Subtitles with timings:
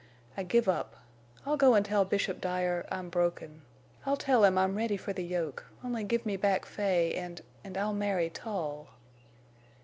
[0.35, 0.95] I give up.
[1.45, 3.61] I'll go and tell Bishop Dyer—I'm broken.
[4.03, 8.87] I'll tell him I'm ready for the yoke—only give me back Fay—and—and I'll marry Tull!"